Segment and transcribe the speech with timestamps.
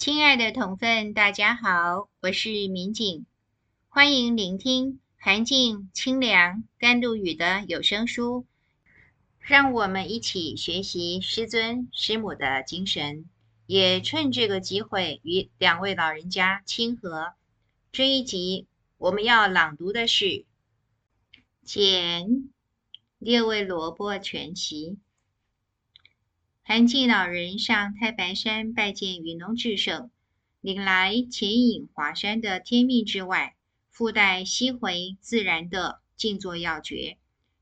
[0.00, 3.26] 亲爱的同分，大家好，我是民警，
[3.90, 8.46] 欢迎聆听寒静、清凉、甘露雨的有声书，
[9.40, 13.26] 让我们一起学习师尊师母的精神，
[13.66, 17.34] 也趁这个机会与两位老人家亲和。
[17.92, 20.24] 这一集我们要朗读的是
[21.62, 22.48] 《减
[23.18, 24.92] 六味萝卜全集》。
[26.70, 30.08] 涵静老人上太白山拜见云龙智圣，
[30.60, 33.56] 领来潜隐华山的天命之外，
[33.90, 37.18] 附带悉回自然的静坐要诀，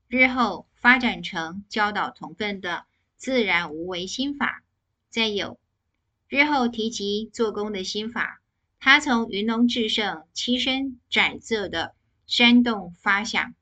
[0.07, 2.85] 日后发展成教导同分的
[3.17, 4.63] 自然无为心法。
[5.09, 5.59] 再有，
[6.27, 8.39] 日后提及做功的心法，
[8.79, 11.95] 他从云龙智圣栖身窄仄的
[12.27, 13.55] 山洞发想，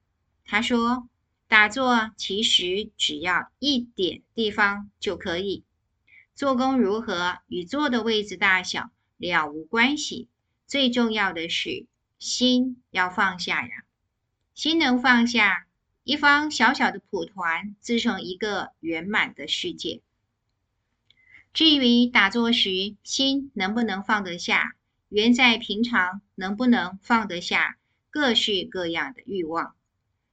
[0.43, 1.07] 他说。
[1.47, 5.63] 打坐其实只要一点地方就可以，
[6.35, 10.27] 做功如何与坐的位置大小了无关系，
[10.65, 11.85] 最重要的是
[12.19, 13.85] 心要放下呀。
[14.53, 15.67] 心能放下，
[16.03, 20.01] 一方小小的蒲团自成一个圆满的世界。
[21.53, 24.75] 至于打坐时心能不能放得下，
[25.07, 27.77] 缘在平常能不能放得下
[28.09, 29.76] 各式各样的欲望。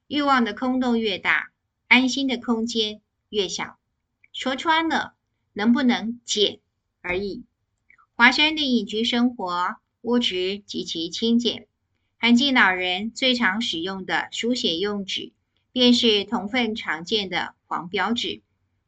[0.06, 1.50] 欲望的空洞越大，
[1.88, 3.78] 安心的空间越小。
[4.32, 5.14] 说穿了，
[5.52, 6.60] 能不能减
[7.00, 7.44] 而已。
[8.14, 11.66] 华山的隐居生活，物质极其清简。
[12.18, 15.32] 韩静老人最常使用的书写用纸，
[15.72, 18.42] 便是同份常见的黄标纸。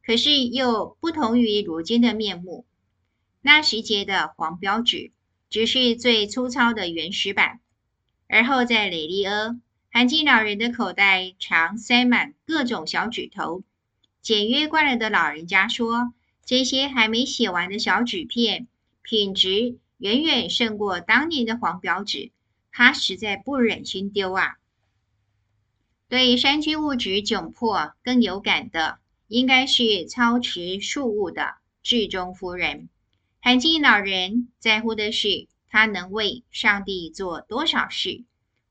[0.05, 2.65] 可是又不同于如今的面目。
[3.41, 5.11] 那时节的黄标纸，
[5.49, 7.59] 只是最粗糙的原始版，
[8.27, 9.59] 而后在雷利阿。
[9.89, 13.63] 韩进老人的口袋常塞满各种小纸头，
[14.21, 16.13] 简约惯了的老人家说
[16.45, 18.67] ：“这些还没写完的小纸片，
[19.01, 22.31] 品质远远胜过当年的黄表纸，
[22.71, 24.57] 他实在不忍心丢啊。”
[26.09, 32.87] 对山区物质窘迫更有感的，应该是操持庶务的志忠夫人。
[33.41, 38.23] 韩静老人在乎的是他能为上帝做多少事。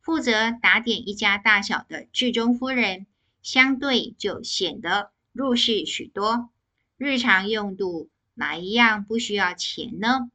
[0.07, 3.09] 负责打点一家大小的至中夫人，
[3.43, 6.49] 相对就显得入世许多。
[6.97, 10.31] 日常用度哪一样不需要钱呢？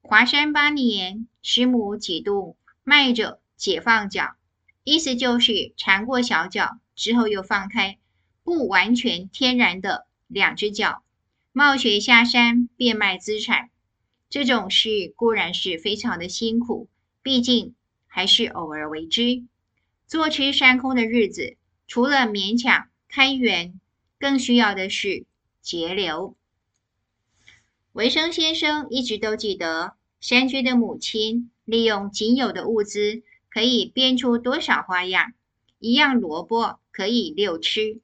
[0.00, 4.36] 华山八年，师母几度迈着解放脚，
[4.82, 7.98] 意思就是缠过小脚之后又放开，
[8.42, 11.02] 不完全天然的两只脚，
[11.52, 13.68] 冒雪下山变卖资产。
[14.30, 16.88] 这种事固然是非常的辛苦，
[17.22, 17.74] 毕竟。
[18.16, 19.44] 还是偶尔为之。
[20.06, 23.78] 坐吃山空的日子，除了勉强开源，
[24.18, 25.26] 更需要的是
[25.60, 26.34] 节流。
[27.92, 35.34] 维生先生一直都记得，山居的母亲利用仅有的物资，可以变出多少花样。
[35.78, 38.00] 一样萝卜可以六吃，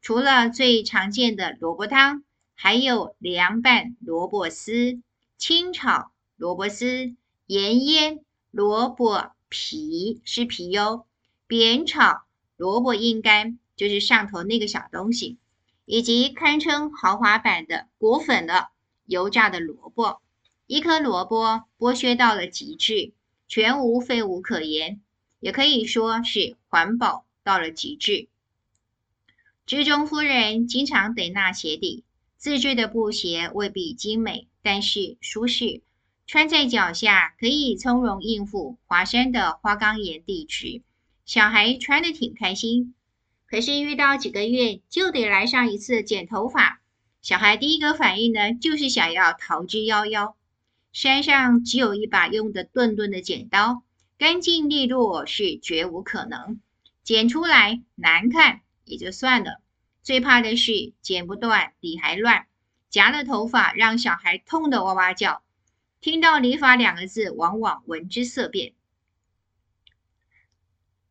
[0.00, 2.24] 除了最常见的萝卜汤，
[2.56, 5.00] 还有凉拌萝卜丝、
[5.38, 7.14] 清炒萝卜丝、
[7.46, 9.30] 盐腌萝卜。
[9.52, 11.04] 皮是皮哟，
[11.46, 12.22] 煸炒
[12.56, 15.36] 萝卜硬干就是上头那个小东西，
[15.84, 18.70] 以及堪称豪华版的裹粉了
[19.04, 20.22] 油炸的萝卜，
[20.66, 23.12] 一颗萝卜剥削到了极致，
[23.46, 25.02] 全无废物可言，
[25.38, 28.28] 也可以说是环保到了极致。
[29.66, 32.04] 智忠夫人经常得纳鞋底，
[32.38, 35.82] 自制的布鞋未必精美，但是舒适。
[36.26, 40.82] 穿在脚下可以从容应付华山的花岗岩地区，
[41.26, 42.94] 小孩穿得挺开心。
[43.46, 46.80] 可是遇到几个月就得来上一次剪头发，
[47.20, 50.34] 小孩第一个反应呢就是想要逃之夭夭。
[50.92, 53.82] 山上只有一把用的钝钝的剪刀，
[54.16, 56.60] 干净利落是绝无可能。
[57.02, 59.60] 剪出来难看也就算了，
[60.02, 62.46] 最怕的是剪不断理还乱，
[62.88, 65.41] 夹了头发让小孩痛得哇哇叫。
[66.02, 68.72] 听到“礼法”两个字，往往闻之色变。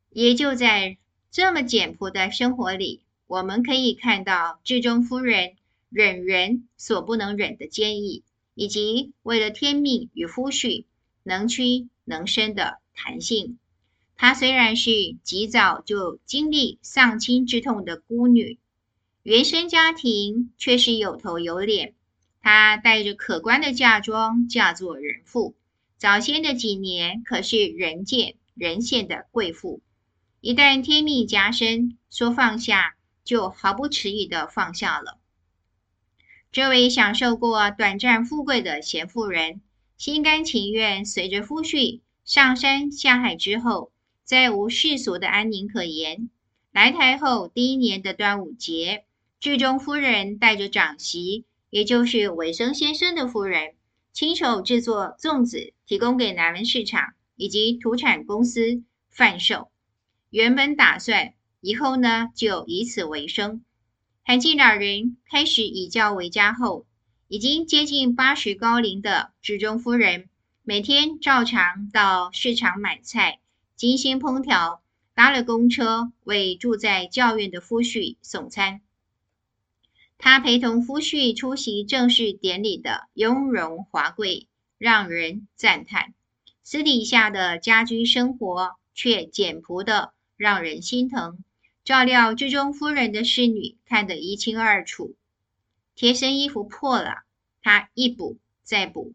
[0.09, 0.97] 也就在
[1.31, 5.55] 这么简朴的生活里，我们可以看到智忠夫人
[5.89, 10.83] 忍人所不能忍的坚毅，以及为了天命与夫婿
[11.23, 13.57] 能屈能伸的弹性。
[14.17, 14.91] 她虽然是
[15.23, 18.59] 极早就经历丧亲之痛的孤女，
[19.23, 21.95] 原生家庭却是有头有脸。
[22.41, 25.55] 她带着可观的嫁妆嫁作人妇，
[25.97, 29.81] 早先的几年可是人见人羡的贵妇。
[30.39, 35.19] 一旦天命加身，说放下就毫不迟疑的放下了。
[36.51, 39.61] 这位享受过短暂富贵的贤妇人，
[39.97, 43.91] 心甘情愿随着夫婿上山下海之后，
[44.23, 46.29] 再无世俗的安宁可言。
[46.71, 49.05] 来台后第一年的端午节，
[49.39, 53.75] 剧中夫人带着长媳，也就是维生先生的夫人，
[54.11, 59.71] 亲手制作粽子，提供给南门市场以及土产公司贩售。
[60.29, 63.63] 原本打算以后呢，就以此为生。
[64.23, 66.85] 韩进老人开始以教为家后，
[67.29, 70.27] 已经接近八十高龄的志忠夫人，
[70.63, 73.39] 每天照常到市场买菜，
[73.77, 74.81] 精心烹调，
[75.15, 78.81] 搭了公车为住在教院的夫婿送餐。
[80.23, 84.47] 他陪同夫婿出席正式典礼的雍容华贵，
[84.77, 86.13] 让人赞叹；
[86.61, 90.13] 私底下的家居生活却简朴的。
[90.37, 91.43] 让人心疼，
[91.83, 95.15] 照料智忠夫人的侍女看得一清二楚。
[95.95, 97.23] 贴身衣服破了，
[97.63, 99.13] 她一补再补；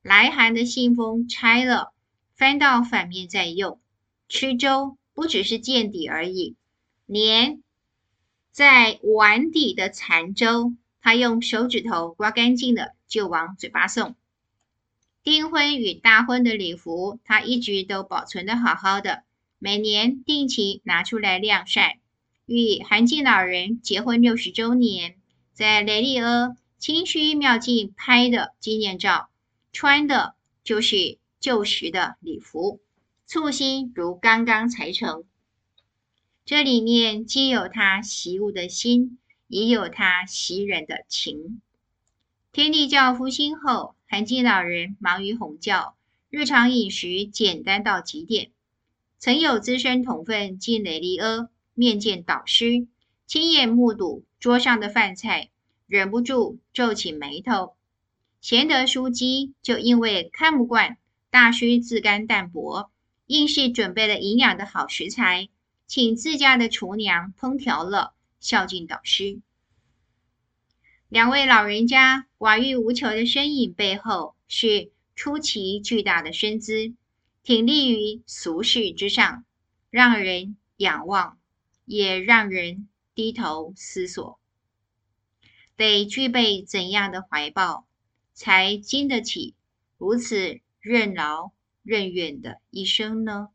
[0.00, 1.92] 来函的信封拆了，
[2.36, 3.80] 翻到反面再用。
[4.28, 6.54] 吃粥不只是见底而已，
[7.06, 7.62] 连
[8.50, 14.14] 在碗底的残粥，她用手指头刮干净了就往嘴巴送。
[15.22, 19.22] 订婚与大婚的礼服，她一直都保存的好好的。
[19.58, 22.00] 每年定期拿出来晾晒，
[22.46, 25.16] 与韩静老人结婚六十周年，
[25.52, 29.28] 在雷利阿清虚妙境拍的纪念照，
[29.70, 32.80] 穿的就是旧时的礼服，
[33.26, 35.24] 簇新如刚刚裁成。
[36.50, 41.60] 这里面既有他习武的心，也有他习人的情。
[42.50, 45.94] 天地教复兴后，韩静老人忙于弘教，
[46.28, 48.50] 日常饮食简单到极点。
[49.16, 52.88] 曾有资深同分进雷利阿面见导师，
[53.28, 55.50] 亲眼目睹桌上的饭菜，
[55.86, 57.74] 忍不住皱起眉头。
[58.40, 60.98] 贤德枢机就因为看不惯
[61.30, 62.90] 大师自甘淡泊，
[63.28, 65.48] 硬是准备了营养的好食材，
[65.90, 69.40] 请自家的厨娘烹调了，孝敬导师。
[71.08, 76.94] 两位老人家寡欲无求的身影背后，是出奇巨大的身姿。
[77.42, 79.44] 挺立于俗世之上，
[79.90, 81.40] 让人仰望，
[81.86, 84.38] 也让人低头思索。
[85.74, 87.84] 得具备怎样的怀抱，
[88.32, 89.56] 才经得起
[89.98, 91.50] 如此任劳
[91.82, 93.48] 任怨的一生呢？